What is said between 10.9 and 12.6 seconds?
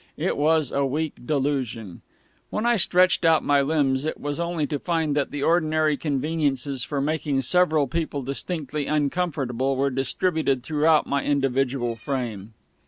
my individual frame.